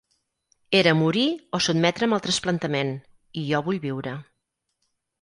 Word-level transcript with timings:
Era 0.79 0.93
morir 1.01 1.25
o 1.59 1.59
sotmetre’m 1.67 2.17
al 2.17 2.25
trasplantament 2.29 2.93
i 3.43 3.47
jo 3.53 3.65
vull 3.71 3.83
viure. 3.89 4.19